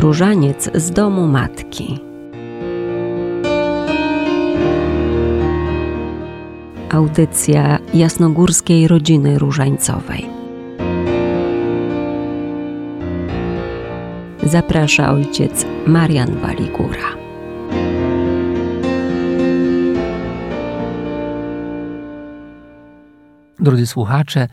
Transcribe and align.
Różaniec 0.00 0.70
z 0.74 0.90
domu 0.90 1.26
matki. 1.26 2.00
Audycja 6.90 7.78
jasnogórskiej 7.94 8.88
rodziny 8.88 9.38
różańcowej. 9.38 10.26
Zaprasza 14.42 15.12
ojciec 15.12 15.66
Marian 15.86 16.36
Waligura. 16.36 17.16
Drodzy 23.58 23.86
słuchacze, 23.86 24.48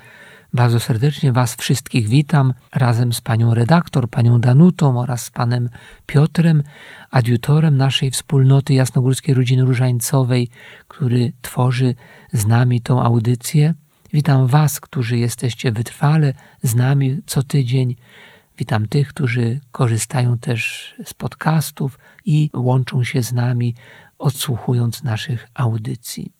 bardzo 0.54 0.80
serdecznie 0.80 1.32
Was 1.32 1.56
wszystkich 1.56 2.08
witam 2.08 2.54
razem 2.76 3.14
z 3.14 3.22
panią 3.22 3.54
redaktor, 3.54 4.10
panią 4.10 4.40
Danutą 4.42 5.00
oraz 5.00 5.24
z 5.24 5.30
panem 5.30 5.70
Piotrem, 6.06 6.64
adiutorem 7.12 7.78
naszej 7.78 8.12
wspólnoty 8.12 8.74
Jasnogórskiej 8.74 9.36
Rodziny 9.36 9.66
Różańcowej, 9.66 10.50
który 10.88 11.34
tworzy 11.42 11.96
z 12.34 12.46
nami 12.46 12.82
tą 12.82 13.04
audycję. 13.04 13.74
Witam 14.14 14.48
Was, 14.48 14.80
którzy 14.80 15.18
jesteście 15.18 15.72
wytrwale 15.72 16.34
z 16.64 16.76
nami 16.76 17.22
co 17.26 17.44
tydzień. 17.44 17.96
Witam 18.58 18.88
tych, 18.88 19.08
którzy 19.08 19.60
korzystają 19.72 20.38
też 20.38 20.94
z 21.06 21.14
podcastów 21.14 22.00
i 22.26 22.50
łączą 22.54 23.04
się 23.04 23.24
z 23.24 23.34
nami, 23.34 23.76
odsłuchując 24.20 25.04
naszych 25.04 25.48
audycji. 25.54 26.32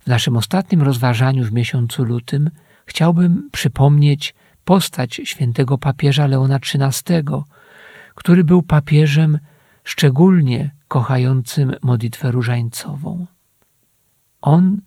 W 0.00 0.06
naszym 0.06 0.36
ostatnim 0.36 0.82
rozważaniu 0.82 1.44
w 1.44 1.52
miesiącu 1.52 2.04
lutym 2.04 2.50
chciałbym 2.86 3.48
przypomnieć 3.52 4.34
postać 4.64 5.20
świętego 5.24 5.78
papieża 5.78 6.26
Leona 6.26 6.56
XIII, 6.56 7.24
który 8.14 8.44
był 8.44 8.62
papieżem 8.62 9.38
szczególnie 9.84 10.70
kochającym 10.88 11.74
modlitwę 11.82 12.30
różańcową. 12.30 13.26
On 14.42 14.80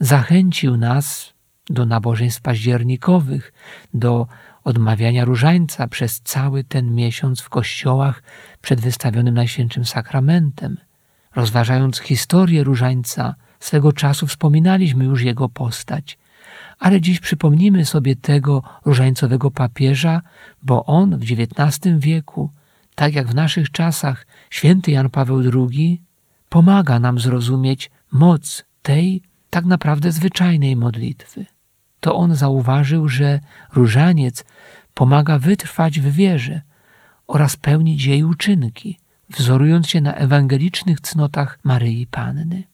zachęcił 0.00 0.76
nas 0.76 1.34
do 1.70 1.86
nabożeństw 1.86 2.42
październikowych, 2.42 3.52
do 3.94 4.26
odmawiania 4.64 5.24
różańca 5.24 5.88
przez 5.88 6.20
cały 6.20 6.64
ten 6.64 6.94
miesiąc 6.94 7.40
w 7.40 7.48
kościołach 7.48 8.22
przed 8.60 8.80
wystawionym 8.80 9.34
Najświętszym 9.34 9.84
Sakramentem. 9.84 10.76
Rozważając 11.34 11.98
historię 11.98 12.64
różańca, 12.64 13.34
swego 13.60 13.92
czasu 13.92 14.26
wspominaliśmy 14.26 15.04
już 15.04 15.22
jego 15.22 15.48
postać, 15.48 16.18
ale 16.78 17.00
dziś 17.00 17.20
przypomnimy 17.20 17.84
sobie 17.84 18.16
tego 18.16 18.62
różańcowego 18.84 19.50
papieża, 19.50 20.22
bo 20.62 20.84
on 20.84 21.18
w 21.18 21.22
XIX 21.22 21.98
wieku, 21.98 22.50
tak 22.94 23.14
jak 23.14 23.28
w 23.28 23.34
naszych 23.34 23.70
czasach 23.70 24.26
święty 24.50 24.90
Jan 24.90 25.10
Paweł 25.10 25.40
II, 25.40 26.02
pomaga 26.48 26.98
nam 26.98 27.18
zrozumieć 27.18 27.90
moc 28.12 28.64
tej 28.82 29.22
tak 29.50 29.64
naprawdę 29.64 30.12
zwyczajnej 30.12 30.76
modlitwy. 30.76 31.46
To 32.00 32.16
on 32.16 32.34
zauważył, 32.34 33.08
że 33.08 33.40
różaniec 33.72 34.44
pomaga 34.94 35.38
wytrwać 35.38 36.00
w 36.00 36.12
wierze 36.12 36.62
oraz 37.26 37.56
pełnić 37.56 38.04
jej 38.04 38.24
uczynki, 38.24 38.98
wzorując 39.30 39.88
się 39.88 40.00
na 40.00 40.14
ewangelicznych 40.14 41.00
cnotach 41.00 41.58
Maryi 41.64 42.06
Panny. 42.06 42.73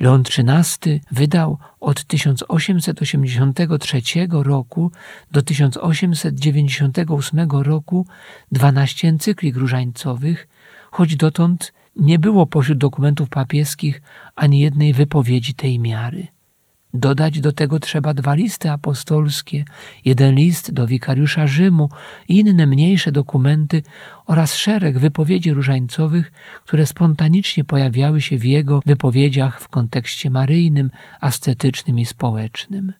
Leon 0.00 0.22
XIII 0.22 1.00
wydał 1.10 1.58
od 1.80 2.04
1883 2.04 4.02
roku 4.30 4.92
do 5.30 5.42
1898 5.42 7.50
roku 7.50 8.06
12 8.52 9.08
encyklik 9.08 9.56
różańcowych, 9.56 10.48
choć 10.90 11.16
dotąd 11.16 11.72
nie 11.96 12.18
było 12.18 12.46
pośród 12.46 12.78
dokumentów 12.78 13.28
papieskich 13.28 14.02
ani 14.36 14.60
jednej 14.60 14.92
wypowiedzi 14.92 15.54
tej 15.54 15.78
miary. 15.78 16.26
Dodać 16.94 17.40
do 17.40 17.52
tego 17.52 17.80
trzeba 17.80 18.14
dwa 18.14 18.34
listy 18.34 18.70
apostolskie, 18.70 19.64
jeden 20.04 20.34
list 20.34 20.72
do 20.72 20.86
wikariusza 20.86 21.46
Rzymu 21.46 21.88
i 22.28 22.38
inne 22.38 22.66
mniejsze 22.66 23.12
dokumenty 23.12 23.82
oraz 24.26 24.54
szereg 24.54 24.98
wypowiedzi 24.98 25.52
różańcowych, 25.52 26.32
które 26.64 26.86
spontanicznie 26.86 27.64
pojawiały 27.64 28.20
się 28.20 28.38
w 28.38 28.44
jego 28.44 28.82
wypowiedziach 28.86 29.60
w 29.60 29.68
kontekście 29.68 30.30
maryjnym, 30.30 30.90
ascetycznym 31.20 31.98
i 31.98 32.06
społecznym. 32.06 32.92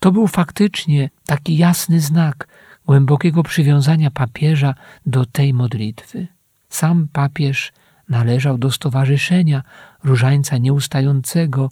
To 0.00 0.12
był 0.12 0.26
faktycznie 0.26 1.10
taki 1.26 1.56
jasny 1.56 2.00
znak 2.00 2.48
głębokiego 2.86 3.42
przywiązania 3.42 4.10
papieża 4.10 4.74
do 5.06 5.26
tej 5.26 5.54
modlitwy. 5.54 6.26
Sam 6.68 7.08
papież 7.12 7.72
należał 8.08 8.58
do 8.58 8.70
stowarzyszenia 8.70 9.62
różańca 10.04 10.58
nieustającego, 10.58 11.70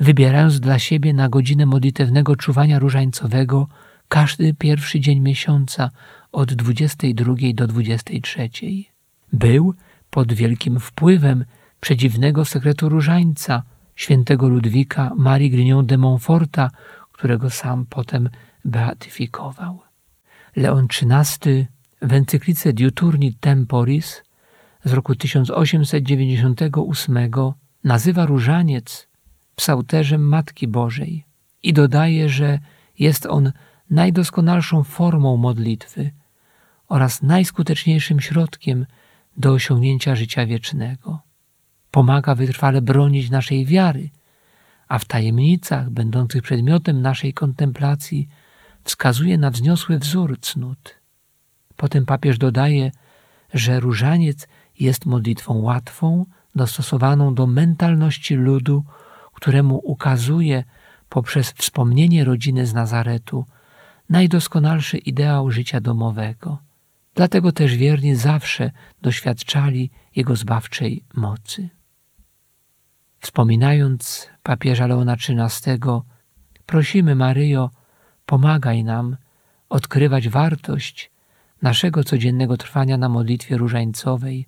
wybierając 0.00 0.60
dla 0.60 0.78
siebie 0.78 1.14
na 1.14 1.28
godzinę 1.28 1.66
modlitewnego 1.66 2.36
czuwania 2.36 2.78
różańcowego 2.78 3.68
każdy 4.08 4.54
pierwszy 4.54 5.00
dzień 5.00 5.20
miesiąca 5.20 5.90
od 6.32 6.54
22 6.54 7.34
do 7.54 7.66
23. 7.66 8.48
Był 9.32 9.74
pod 10.10 10.32
wielkim 10.32 10.80
wpływem 10.80 11.44
przedziwnego 11.80 12.44
sekretu 12.44 12.88
różańca, 12.88 13.62
świętego 13.96 14.48
Ludwika 14.48 15.12
Marii 15.16 15.50
Grignon 15.50 15.86
de 15.86 15.98
Montforta, 15.98 16.70
którego 17.12 17.50
sam 17.50 17.86
potem 17.86 18.30
beatyfikował. 18.64 19.80
Leon 20.56 20.86
XIII 20.86 21.66
w 22.02 22.12
encyklice 22.12 22.72
Diuturni 22.72 23.34
Temporis 23.34 24.22
z 24.84 24.92
roku 24.92 25.14
1898 25.14 27.30
nazywa 27.84 28.26
różaniec 28.26 29.07
psałterzem 29.58 30.28
Matki 30.28 30.68
Bożej 30.68 31.24
i 31.62 31.72
dodaje, 31.72 32.28
że 32.28 32.58
jest 32.98 33.26
on 33.26 33.52
najdoskonalszą 33.90 34.84
formą 34.84 35.36
modlitwy 35.36 36.10
oraz 36.88 37.22
najskuteczniejszym 37.22 38.20
środkiem 38.20 38.86
do 39.36 39.52
osiągnięcia 39.52 40.16
życia 40.16 40.46
wiecznego. 40.46 41.20
Pomaga 41.90 42.34
wytrwale 42.34 42.82
bronić 42.82 43.30
naszej 43.30 43.66
wiary, 43.66 44.10
a 44.88 44.98
w 44.98 45.04
tajemnicach 45.04 45.90
będących 45.90 46.42
przedmiotem 46.42 47.02
naszej 47.02 47.32
kontemplacji 47.34 48.28
wskazuje 48.84 49.38
na 49.38 49.50
wzniosły 49.50 49.98
wzór 49.98 50.40
cnót. 50.40 50.94
Potem 51.76 52.06
papież 52.06 52.38
dodaje, 52.38 52.90
że 53.54 53.80
różaniec 53.80 54.48
jest 54.80 55.06
modlitwą 55.06 55.54
łatwą, 55.54 56.26
dostosowaną 56.54 57.34
do 57.34 57.46
mentalności 57.46 58.34
ludu 58.34 58.84
któremu 59.38 59.80
ukazuje 59.84 60.64
poprzez 61.08 61.50
wspomnienie 61.50 62.24
rodziny 62.24 62.66
z 62.66 62.74
Nazaretu 62.74 63.44
najdoskonalszy 64.10 64.98
ideał 64.98 65.50
życia 65.50 65.80
domowego. 65.80 66.58
Dlatego 67.14 67.52
też 67.52 67.76
wierni 67.76 68.14
zawsze 68.14 68.70
doświadczali 69.02 69.90
jego 70.16 70.36
zbawczej 70.36 71.04
mocy. 71.14 71.68
Wspominając 73.20 74.28
papieża 74.42 74.86
Leona 74.86 75.12
XIII, 75.12 75.78
prosimy 76.66 77.14
Maryjo, 77.14 77.70
pomagaj 78.26 78.84
nam 78.84 79.16
odkrywać 79.68 80.28
wartość 80.28 81.10
naszego 81.62 82.04
codziennego 82.04 82.56
trwania 82.56 82.96
na 82.96 83.08
modlitwie 83.08 83.56
różańcowej 83.56 84.46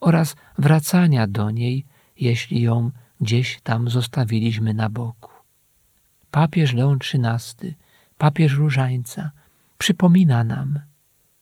oraz 0.00 0.36
wracania 0.58 1.26
do 1.26 1.50
niej, 1.50 1.86
jeśli 2.16 2.62
ją 2.62 2.90
gdzieś 3.20 3.60
tam 3.62 3.90
zostawiliśmy 3.90 4.74
na 4.74 4.88
boku. 4.90 5.30
Papież 6.30 6.72
Leon 6.72 6.98
XIII, 6.98 7.74
papież 8.18 8.52
Różańca, 8.52 9.30
przypomina 9.78 10.44
nam 10.44 10.80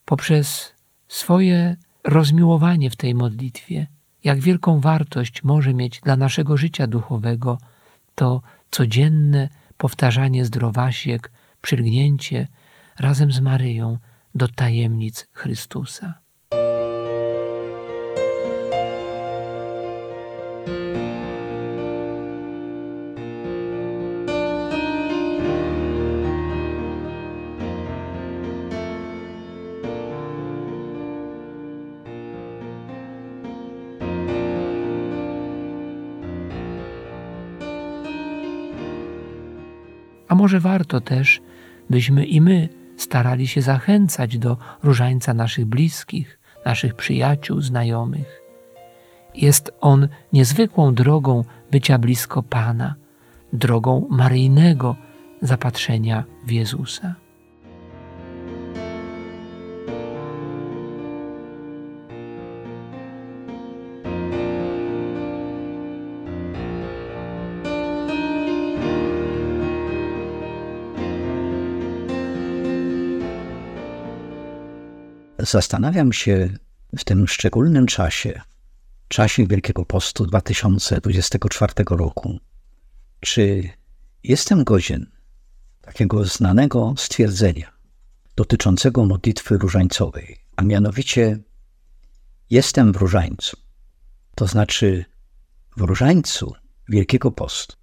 poprzez 0.04 0.74
swoje 1.08 1.76
rozmiłowanie 2.04 2.90
w 2.90 2.96
tej 2.96 3.14
modlitwie, 3.14 3.86
jak 4.24 4.40
wielką 4.40 4.80
wartość 4.80 5.42
może 5.42 5.74
mieć 5.74 6.00
dla 6.00 6.16
naszego 6.16 6.56
życia 6.56 6.86
duchowego 6.86 7.58
to 8.14 8.42
codzienne 8.70 9.48
powtarzanie 9.76 10.44
zdrowasiek, 10.44 11.32
przylgnięcie 11.62 12.48
razem 12.98 13.32
z 13.32 13.40
Maryją 13.40 13.98
do 14.34 14.48
tajemnic 14.48 15.26
Chrystusa. 15.32 16.25
Może 40.36 40.60
warto 40.60 41.00
też, 41.00 41.40
byśmy 41.90 42.24
i 42.24 42.40
my 42.40 42.68
starali 42.96 43.46
się 43.46 43.62
zachęcać 43.62 44.38
do 44.38 44.56
różańca 44.82 45.34
naszych 45.34 45.64
bliskich, 45.64 46.38
naszych 46.64 46.94
przyjaciół, 46.94 47.60
znajomych. 47.60 48.42
Jest 49.34 49.72
on 49.80 50.08
niezwykłą 50.32 50.94
drogą 50.94 51.44
bycia 51.70 51.98
blisko 51.98 52.42
Pana, 52.42 52.94
drogą 53.52 54.06
maryjnego 54.10 54.96
zapatrzenia 55.42 56.24
w 56.46 56.50
Jezusa. 56.50 57.14
Zastanawiam 75.46 76.12
się 76.12 76.48
w 76.98 77.04
tym 77.04 77.28
szczególnym 77.28 77.86
czasie, 77.86 78.40
czasie 79.08 79.46
Wielkiego 79.46 79.84
Postu 79.84 80.26
2024 80.26 81.72
roku, 81.90 82.40
czy 83.20 83.70
jestem 84.22 84.64
godzien 84.64 85.10
takiego 85.80 86.24
znanego 86.24 86.94
stwierdzenia 86.96 87.72
dotyczącego 88.36 89.04
modlitwy 89.04 89.58
różańcowej, 89.58 90.36
a 90.56 90.62
mianowicie 90.62 91.38
jestem 92.50 92.92
w 92.92 92.96
różańcu. 92.96 93.56
To 94.34 94.46
znaczy 94.46 95.04
w 95.76 95.80
różańcu 95.80 96.54
Wielkiego 96.88 97.30
Postu 97.30 97.76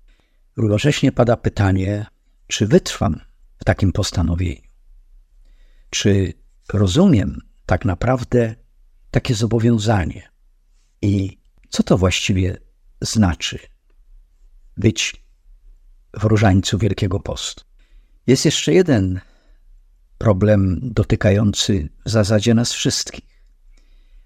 równocześnie 0.57 1.11
pada 1.11 1.37
pytanie, 1.37 2.05
czy 2.47 2.67
wytrwam 2.67 3.19
w 3.57 3.63
takim 3.63 3.91
postanowieniu? 3.91 4.61
Czy 5.89 6.33
rozumiem 6.73 7.52
tak 7.73 7.85
naprawdę 7.85 8.55
takie 9.11 9.35
zobowiązanie. 9.35 10.29
I 11.01 11.37
co 11.69 11.83
to 11.83 11.97
właściwie 11.97 12.57
znaczy 13.01 13.59
być 14.77 15.25
w 16.13 16.23
różańcu 16.23 16.77
Wielkiego 16.77 17.19
Postu? 17.19 17.63
Jest 18.27 18.45
jeszcze 18.45 18.73
jeden 18.73 19.19
problem 20.17 20.79
dotykający 20.83 21.89
w 22.05 22.09
zasadzie 22.09 22.53
nas 22.53 22.73
wszystkich, 22.73 23.25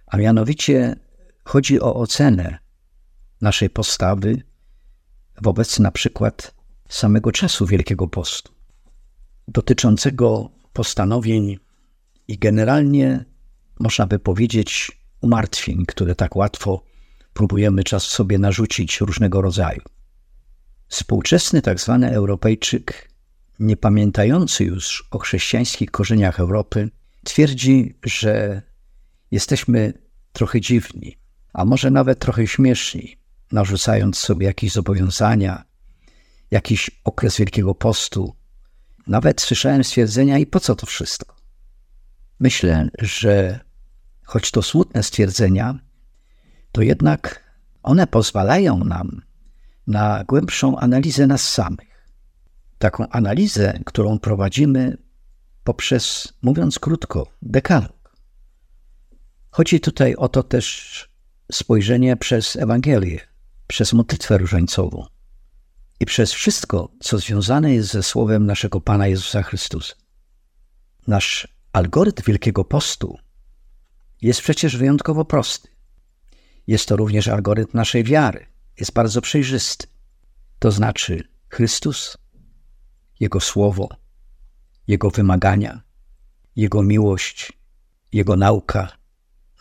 a 0.08 0.18
mianowicie 0.18 0.96
chodzi 1.44 1.82
o 1.82 1.96
ocenę 1.96 2.58
naszej 3.42 3.70
postawy 3.70 4.42
wobec 5.42 5.80
na 5.80 5.92
przykład 5.92 6.56
samego 6.90 7.32
czasu 7.32 7.66
Wielkiego 7.66 8.08
Postu, 8.08 8.54
dotyczącego 9.48 10.50
postanowień 10.74 11.58
i 12.28 12.38
generalnie 12.38 13.26
można 13.80 14.08
by 14.08 14.20
powiedzieć 14.20 14.92
umartwień, 15.22 15.86
które 15.86 16.16
tak 16.16 16.36
łatwo 16.36 16.84
próbujemy 17.34 17.84
czas 17.84 18.04
sobie 18.04 18.40
narzucić 18.40 19.02
różnego 19.02 19.42
rodzaju. 19.42 19.82
Współczesny 20.88 21.62
tak 21.62 21.80
zwany 21.80 22.12
Europejczyk, 22.12 23.12
nie 23.60 23.78
pamiętający 23.78 24.64
już 24.64 25.08
o 25.12 25.20
chrześcijańskich 25.20 25.92
korzeniach 25.92 26.40
Europy, 26.40 26.90
twierdzi, 27.24 27.98
że 28.04 28.62
jesteśmy 29.32 29.94
trochę 30.34 30.62
dziwni, 30.62 31.18
a 31.54 31.66
może 31.66 31.92
nawet 31.92 32.20
trochę 32.20 32.48
śmieszni, 32.48 33.18
narzucając 33.52 34.18
sobie 34.18 34.46
jakieś 34.46 34.72
zobowiązania, 34.72 35.64
jakiś 36.52 36.92
okres 37.04 37.38
Wielkiego 37.38 37.76
Postu. 37.76 38.36
Nawet 39.08 39.42
słyszałem 39.42 39.84
stwierdzenia 39.84 40.38
i 40.38 40.46
po 40.46 40.60
co 40.60 40.76
to 40.76 40.86
wszystko? 40.86 41.36
Myślę, 42.40 42.90
że 43.00 43.60
choć 44.28 44.52
to 44.52 44.62
smutne 44.62 45.04
stwierdzenia, 45.04 45.80
to 46.72 46.82
jednak 46.82 47.54
one 47.84 48.08
pozwalają 48.08 48.78
nam 48.78 49.22
na 49.88 50.24
głębszą 50.24 50.80
analizę 50.80 51.28
nas 51.28 51.50
samych. 51.50 52.08
Taką 52.78 53.10
analizę, 53.10 53.80
którą 53.86 54.20
prowadzimy 54.20 54.98
poprzez, 55.64 56.34
mówiąc 56.42 56.80
krótko, 56.80 57.28
dekalog. 57.42 58.16
Chodzi 59.50 59.80
tutaj 59.80 60.16
o 60.16 60.30
to 60.30 60.44
też 60.44 61.10
spojrzenie 61.52 62.18
przez 62.18 62.56
Ewangelię, 62.56 63.20
przez 63.68 63.94
modlitwę 63.94 64.38
różańcową 64.38 65.06
i 66.00 66.06
przez 66.06 66.32
wszystko, 66.32 66.92
co 67.00 67.18
związane 67.18 67.74
jest 67.74 67.92
ze 67.92 68.04
słowem 68.04 68.46
naszego 68.46 68.82
Pana 68.82 69.08
Jezusa 69.08 69.44
Chrystusa. 69.44 69.96
Nasz 71.08 71.48
Algorytm 71.74 72.24
Wielkiego 72.26 72.66
Postu 72.66 73.27
jest 74.22 74.42
przecież 74.42 74.78
wyjątkowo 74.78 75.26
prosty. 75.26 75.68
Jest 76.68 76.88
to 76.88 76.96
również 76.96 77.28
algorytm 77.28 77.78
naszej 77.78 78.04
wiary. 78.04 78.46
Jest 78.80 78.94
bardzo 78.94 79.22
przejrzysty. 79.22 79.88
To 80.60 80.72
znaczy 80.72 81.28
Chrystus, 81.50 82.18
Jego 83.20 83.40
Słowo, 83.40 83.90
Jego 84.88 85.10
wymagania, 85.10 85.82
Jego 86.56 86.84
miłość, 86.84 87.54
Jego 88.14 88.36
nauka, 88.36 88.98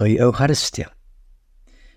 no 0.01 0.07
i 0.07 0.19
Eucharystia. 0.19 0.91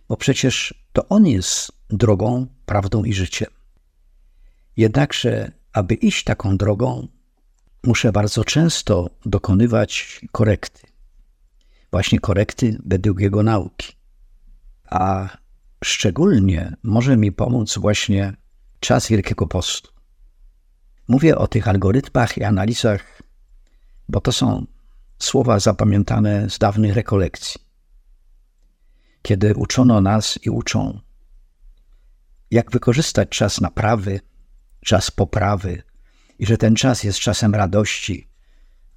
Bo 0.07 0.17
przecież 0.17 0.73
to 0.93 1.07
On 1.07 1.27
jest 1.27 1.71
drogą, 1.89 2.47
prawdą 2.65 3.03
i 3.03 3.13
życiem. 3.13 3.49
Jednakże, 4.77 5.51
aby 5.73 5.93
iść 5.93 6.23
taką 6.23 6.57
drogą, 6.57 7.07
muszę 7.83 8.11
bardzo 8.11 8.43
często 8.43 9.09
dokonywać 9.25 10.21
korekty. 10.31 10.88
Właśnie 11.91 12.19
korekty 12.19 12.77
według 12.85 13.19
jego 13.19 13.43
nauki. 13.43 13.93
A 14.89 15.29
szczególnie 15.83 16.75
może 16.83 17.17
mi 17.17 17.31
pomóc 17.31 17.77
właśnie 17.77 18.33
czas 18.79 19.07
Wielkiego 19.07 19.47
Postu. 19.47 19.91
Mówię 21.07 21.37
o 21.37 21.47
tych 21.47 21.67
algorytmach 21.67 22.37
i 22.37 22.43
analizach, 22.43 23.21
bo 24.09 24.21
to 24.21 24.31
są 24.31 24.65
słowa 25.19 25.59
zapamiętane 25.59 26.49
z 26.49 26.57
dawnych 26.57 26.95
rekolekcji. 26.95 27.61
Kiedy 29.21 29.55
uczono 29.55 30.01
nas 30.01 30.39
i 30.45 30.49
uczą, 30.49 30.99
jak 32.51 32.71
wykorzystać 32.71 33.29
czas 33.29 33.61
naprawy, 33.61 34.19
czas 34.85 35.11
poprawy, 35.11 35.83
i 36.39 36.45
że 36.45 36.57
ten 36.57 36.75
czas 36.75 37.03
jest 37.03 37.19
czasem 37.19 37.55
radości, 37.55 38.28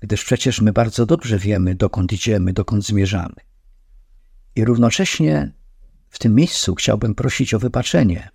gdyż 0.02 0.24
przecież 0.24 0.60
my 0.60 0.72
bardzo 0.72 1.06
dobrze 1.06 1.38
wiemy, 1.38 1.74
dokąd 1.74 2.12
idziemy, 2.12 2.52
dokąd 2.52 2.86
zmierzamy. 2.86 3.36
I 4.56 4.64
równocześnie 4.64 5.52
w 6.10 6.18
tym 6.18 6.34
miejscu 6.34 6.74
chciałbym 6.74 7.14
prosić 7.14 7.54
o 7.54 7.58
wybaczenie 7.58 8.30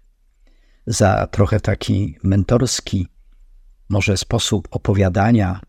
za 0.87 1.27
trochę 1.27 1.59
taki 1.59 2.17
mentorski, 2.23 3.07
może 3.89 4.17
sposób 4.17 4.67
opowiadania 4.71 5.61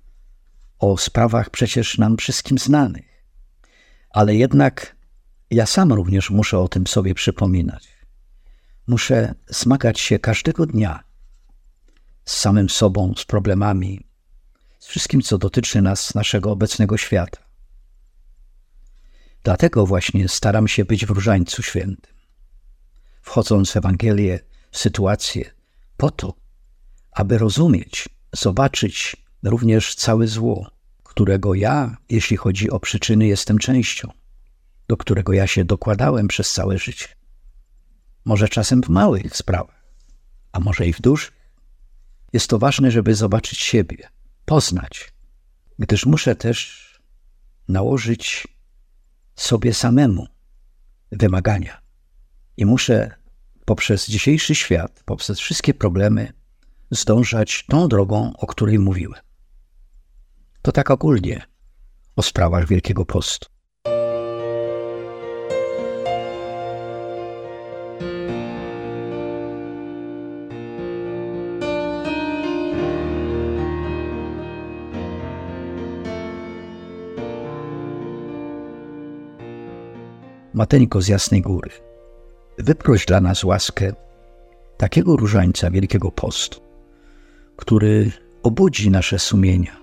o 0.78 0.98
sprawach 0.98 1.50
przecież 1.50 1.98
nam 1.98 2.16
wszystkim 2.16 2.58
znanych. 2.58 3.24
Ale 4.10 4.34
jednak 4.34 4.96
ja 5.50 5.66
sam 5.66 5.92
również 5.92 6.30
muszę 6.30 6.58
o 6.58 6.68
tym 6.68 6.86
sobie 6.86 7.14
przypominać. 7.14 7.88
Muszę 8.86 9.34
zmagać 9.48 10.00
się 10.00 10.18
każdego 10.18 10.66
dnia 10.66 11.04
z 12.24 12.36
samym 12.36 12.68
sobą, 12.68 13.14
z 13.16 13.24
problemami, 13.24 14.07
z 14.78 14.86
wszystkim, 14.86 15.22
co 15.22 15.38
dotyczy 15.38 15.82
nas, 15.82 16.14
naszego 16.14 16.50
obecnego 16.50 16.96
świata. 16.96 17.38
Dlatego 19.42 19.86
właśnie 19.86 20.28
staram 20.28 20.68
się 20.68 20.84
być 20.84 21.06
w 21.06 21.10
Różańcu 21.10 21.62
Świętym, 21.62 22.14
wchodząc 23.22 23.70
w 23.70 23.76
Ewangelię, 23.76 24.40
w 24.70 24.78
sytuację, 24.78 25.50
po 25.96 26.10
to, 26.10 26.34
aby 27.12 27.38
rozumieć, 27.38 28.08
zobaczyć 28.32 29.16
również 29.42 29.94
całe 29.94 30.26
zło, 30.26 30.70
którego 31.02 31.54
ja, 31.54 31.96
jeśli 32.10 32.36
chodzi 32.36 32.70
o 32.70 32.80
przyczyny, 32.80 33.26
jestem 33.26 33.58
częścią, 33.58 34.10
do 34.88 34.96
którego 34.96 35.32
ja 35.32 35.46
się 35.46 35.64
dokładałem 35.64 36.28
przez 36.28 36.52
całe 36.52 36.78
życie. 36.78 37.08
Może 38.24 38.48
czasem 38.48 38.82
w 38.82 38.88
małych 38.88 39.36
sprawach, 39.36 39.84
a 40.52 40.60
może 40.60 40.86
i 40.86 40.92
w 40.92 41.00
dużych. 41.00 41.32
Jest 42.32 42.50
to 42.50 42.58
ważne, 42.58 42.90
żeby 42.90 43.14
zobaczyć 43.14 43.58
siebie, 43.58 44.08
poznać, 44.48 45.12
gdyż 45.78 46.06
muszę 46.06 46.36
też 46.36 46.88
nałożyć 47.68 48.48
sobie 49.36 49.74
samemu 49.74 50.26
wymagania. 51.12 51.80
I 52.56 52.66
muszę 52.66 53.14
poprzez 53.64 54.06
dzisiejszy 54.06 54.54
świat, 54.54 55.02
poprzez 55.04 55.38
wszystkie 55.38 55.74
problemy, 55.74 56.32
zdążać 56.90 57.66
tą 57.68 57.88
drogą, 57.88 58.32
o 58.36 58.46
której 58.46 58.78
mówiłem. 58.78 59.22
To 60.62 60.72
tak 60.72 60.90
ogólnie 60.90 61.46
o 62.16 62.22
sprawach 62.22 62.68
Wielkiego 62.68 63.04
Postu. 63.04 63.48
Mateńko 80.58 81.02
z 81.02 81.08
Jasnej 81.08 81.42
Góry, 81.42 81.70
wyproś 82.58 83.06
dla 83.06 83.20
nas 83.20 83.44
łaskę 83.44 83.92
takiego 84.76 85.16
różańca 85.16 85.70
Wielkiego 85.70 86.10
Postu, 86.10 86.60
który 87.56 88.12
obudzi 88.42 88.90
nasze 88.90 89.18
sumienia, 89.18 89.76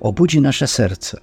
obudzi 0.00 0.40
nasze 0.40 0.66
serce, 0.66 1.20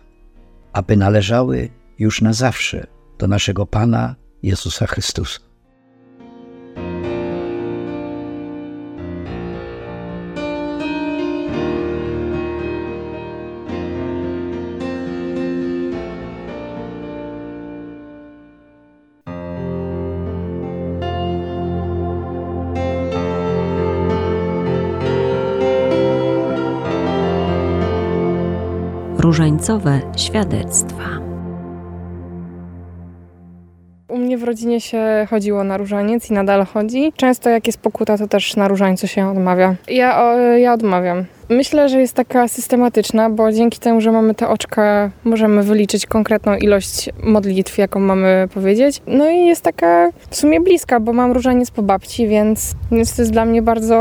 aby 0.74 0.98
należały 0.98 1.70
już 2.00 2.22
na 2.22 2.34
zawsze 2.34 2.88
do 3.18 3.28
naszego 3.28 3.66
Pana 3.66 4.16
Jezusa 4.44 4.88
Chrystusa. 4.88 5.40
Różańcowe 29.22 30.00
świadectwa. 30.18 31.04
U 34.08 34.18
mnie 34.18 34.38
w 34.38 34.44
rodzinie 34.44 34.82
się 34.82 35.28
chodziło 35.30 35.64
na 35.64 35.78
różaniec 35.78 36.30
i 36.30 36.34
nadal 36.34 36.66
chodzi. 36.66 37.14
Często 37.16 37.50
jak 37.50 37.68
jest 37.68 37.80
pokuta, 37.80 38.18
to 38.18 38.28
też 38.28 38.56
na 38.56 38.68
różańcu 38.68 39.08
się 39.08 39.28
odmawia. 39.30 39.76
Ja, 39.88 40.24
o, 40.24 40.34
ja 40.38 40.74
odmawiam. 40.74 41.26
Myślę, 41.52 41.90
że 41.90 42.02
jest 42.02 42.14
taka 42.14 42.48
systematyczna, 42.48 43.30
bo 43.30 43.52
dzięki 43.52 43.80
temu, 43.80 44.02
że 44.02 44.12
mamy 44.12 44.36
te 44.36 44.48
oczka, 44.48 45.12
możemy 45.24 45.64
wyliczyć 45.64 46.06
konkretną 46.06 46.56
ilość 46.56 47.10
modlitw, 47.24 47.78
jaką 47.78 48.00
mamy 48.00 48.48
powiedzieć. 48.54 49.02
No 49.08 49.30
i 49.30 49.46
jest 49.46 49.62
taka 49.62 50.10
w 50.30 50.36
sumie 50.36 50.62
bliska, 50.62 51.00
bo 51.00 51.14
mam 51.14 51.32
różaniec 51.32 51.72
po 51.72 51.82
babci, 51.84 52.28
więc, 52.28 52.76
więc 52.92 53.16
to 53.16 53.22
jest 53.22 53.32
dla 53.32 53.46
mnie 53.46 53.62
bardzo, 53.62 53.98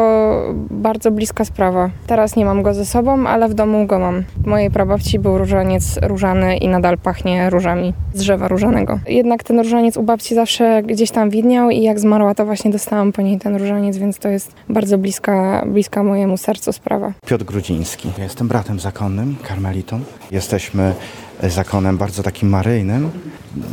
bardzo 0.71 1.11
bliska 1.11 1.45
sprawa. 1.45 1.91
Teraz 2.07 2.37
nie 2.37 2.45
mam 2.45 2.63
go 2.63 2.75
ze 2.75 2.87
sobą, 2.87 3.27
ale 3.27 3.49
w 3.49 3.55
domu 3.55 3.87
go 3.87 3.99
mam. 3.99 4.25
W 4.37 4.47
mojej 4.47 4.71
prababci 4.71 5.19
był 5.19 5.39
różaniec 5.39 5.99
różany 6.03 6.57
i 6.57 6.69
nadal 6.69 6.99
pachnie 6.99 7.51
różami 7.51 7.95
z 8.15 8.19
drzewa 8.19 8.49
różanego. 8.49 8.99
Jednak 9.09 9.43
ten 9.43 9.59
różaniec 9.59 9.97
u 9.97 10.03
babci 10.03 10.35
zawsze 10.35 10.83
gdzieś 10.83 11.11
tam 11.11 11.31
widniał 11.31 11.71
i 11.71 11.83
jak 11.83 12.01
zmarła, 12.01 12.35
to 12.35 12.45
właśnie 12.45 12.71
dostałam 12.71 13.13
po 13.13 13.23
niej 13.23 13.39
ten 13.39 13.57
różaniec, 13.57 13.97
więc 13.97 14.19
to 14.19 14.29
jest 14.29 14.53
bardzo 14.69 14.99
bliska, 14.99 15.65
bliska 15.67 16.03
mojemu 16.03 16.37
sercu 16.37 16.73
sprawa. 16.73 17.13
Piotr 17.27 17.40
Grudziński. 17.45 18.13
Ja 18.19 18.25
jestem 18.25 18.49
bratem 18.49 18.81
zakonnym, 18.81 19.37
karmelitą. 19.43 20.01
Jesteśmy 20.31 20.95
zakonem 21.43 21.99
bardzo 21.99 22.23
takim 22.23 22.49
maryjnym. 22.49 23.11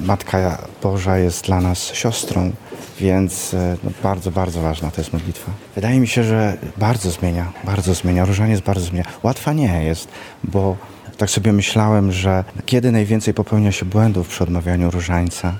Matka 0.04 0.58
Boża 0.84 1.18
jest 1.18 1.46
dla 1.46 1.62
nas 1.62 1.94
siostrą, 1.94 2.52
więc 3.00 3.54
e, 3.54 3.78
no, 3.84 3.92
bardzo, 4.04 4.32
bardzo 4.32 4.62
ważna 4.62 4.92
to 4.92 5.02
jest 5.02 5.14
modlitwa. 5.14 5.52
Wydaje 5.76 6.00
mi 6.00 6.08
się, 6.08 6.24
że 6.24 6.58
bardzo 6.78 7.12
zmienia, 7.12 7.52
bardzo 7.64 7.94
zmienia. 7.94 8.26
Różaniec 8.26 8.62
bardzo 8.62 8.86
zmienia. 8.86 9.06
Łatwa 9.24 9.54
nie 9.54 9.84
jest, 9.84 10.08
bo 10.44 10.78
tak 11.18 11.30
sobie 11.30 11.54
myślałem, 11.54 12.12
że 12.12 12.44
kiedy 12.66 12.92
najwięcej 12.92 13.34
popełnia 13.34 13.72
się 13.72 13.86
błędów 13.86 14.28
przy 14.28 14.44
odmawianiu 14.44 14.92
różańca, 14.92 15.54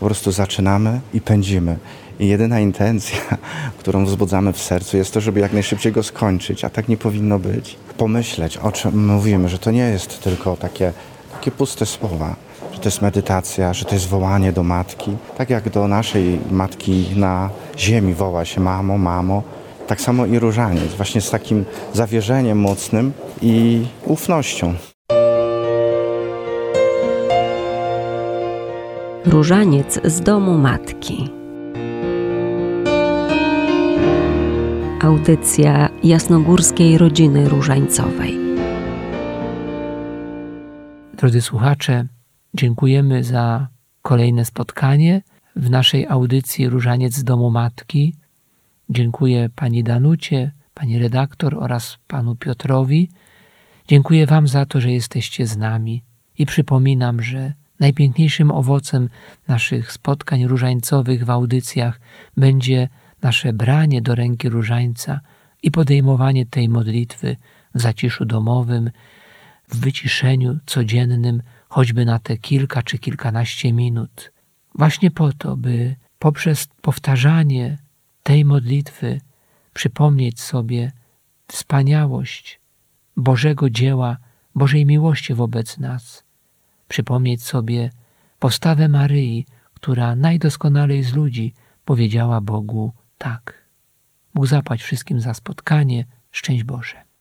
po 0.00 0.06
prostu 0.06 0.32
zaczynamy 0.32 1.00
i 1.14 1.20
pędzimy. 1.20 1.76
I 2.20 2.28
jedyna 2.28 2.60
intencja, 2.60 3.18
którą 3.78 4.04
wzbudzamy 4.04 4.52
w 4.52 4.58
sercu, 4.58 4.96
jest 4.96 5.14
to, 5.14 5.20
żeby 5.20 5.40
jak 5.40 5.52
najszybciej 5.52 5.92
go 5.92 6.02
skończyć, 6.02 6.64
a 6.64 6.70
tak 6.70 6.88
nie 6.88 6.96
powinno 6.96 7.38
być. 7.38 7.76
Pomyśleć, 7.98 8.56
o 8.56 8.72
czym 8.72 9.06
mówimy, 9.06 9.48
że 9.48 9.58
to 9.58 9.70
nie 9.70 9.88
jest 9.88 10.22
tylko 10.22 10.56
takie, 10.56 10.92
takie 11.32 11.50
puste 11.50 11.86
słowa, 11.86 12.36
że 12.72 12.78
to 12.78 12.84
jest 12.84 13.02
medytacja, 13.02 13.72
że 13.72 13.84
to 13.84 13.94
jest 13.94 14.08
wołanie 14.08 14.52
do 14.52 14.62
matki. 14.62 15.16
Tak 15.38 15.50
jak 15.50 15.70
do 15.70 15.88
naszej 15.88 16.38
matki 16.50 17.06
na 17.16 17.50
ziemi 17.78 18.14
woła 18.14 18.44
się 18.44 18.60
mamo, 18.60 18.98
mamo, 18.98 19.42
tak 19.86 20.00
samo 20.00 20.26
i 20.26 20.38
różaniec, 20.38 20.94
właśnie 20.94 21.20
z 21.20 21.30
takim 21.30 21.64
zawierzeniem 21.92 22.58
mocnym 22.58 23.12
i 23.42 23.84
ufnością. 24.04 24.74
Różaniec 29.24 30.00
z 30.04 30.20
domu 30.20 30.58
matki. 30.58 31.41
Audycja 35.02 35.88
jasnogórskiej 36.04 36.98
rodziny 36.98 37.48
różańcowej. 37.48 38.38
Drodzy 41.16 41.40
słuchacze, 41.40 42.06
dziękujemy 42.54 43.24
za 43.24 43.68
kolejne 44.02 44.44
spotkanie 44.44 45.22
w 45.56 45.70
naszej 45.70 46.06
audycji 46.06 46.68
Różaniec 46.68 47.14
z 47.14 47.24
domu 47.24 47.50
matki. 47.50 48.14
Dziękuję 48.90 49.48
pani 49.56 49.84
Danucie, 49.84 50.52
pani 50.74 50.98
redaktor 50.98 51.54
oraz 51.54 51.98
panu 52.06 52.36
Piotrowi. 52.36 53.10
Dziękuję 53.88 54.26
wam 54.26 54.48
za 54.48 54.66
to, 54.66 54.80
że 54.80 54.92
jesteście 54.92 55.46
z 55.46 55.56
nami 55.56 56.02
i 56.38 56.46
przypominam, 56.46 57.22
że 57.22 57.52
Najpiękniejszym 57.82 58.50
owocem 58.50 59.08
naszych 59.48 59.92
spotkań 59.92 60.46
różańcowych 60.46 61.24
w 61.24 61.30
audycjach 61.30 62.00
będzie 62.36 62.88
nasze 63.22 63.52
branie 63.52 64.02
do 64.02 64.14
ręki 64.14 64.48
różańca 64.48 65.20
i 65.62 65.70
podejmowanie 65.70 66.46
tej 66.46 66.68
modlitwy 66.68 67.36
w 67.74 67.80
zaciszu 67.80 68.24
domowym, 68.24 68.90
w 69.68 69.80
wyciszeniu 69.80 70.58
codziennym, 70.66 71.42
choćby 71.68 72.04
na 72.04 72.18
te 72.18 72.36
kilka 72.36 72.82
czy 72.82 72.98
kilkanaście 72.98 73.72
minut. 73.72 74.32
Właśnie 74.74 75.10
po 75.10 75.32
to, 75.32 75.56
by 75.56 75.96
poprzez 76.18 76.68
powtarzanie 76.80 77.78
tej 78.22 78.44
modlitwy 78.44 79.20
przypomnieć 79.74 80.40
sobie 80.40 80.92
wspaniałość 81.48 82.60
Bożego 83.16 83.70
dzieła, 83.70 84.16
Bożej 84.54 84.86
miłości 84.86 85.34
wobec 85.34 85.78
nas 85.78 86.24
przypomnieć 86.88 87.42
sobie 87.42 87.90
postawę 88.38 88.88
Maryi, 88.88 89.46
która 89.74 90.16
najdoskonalej 90.16 91.02
z 91.02 91.14
ludzi 91.14 91.54
powiedziała 91.84 92.40
Bogu 92.40 92.92
tak. 93.22 93.68
Bóg 94.34 94.46
zapłać 94.46 94.82
wszystkim 94.82 95.20
za 95.20 95.34
spotkanie. 95.34 96.04
Szczęść 96.30 96.64
Boże. 96.64 97.11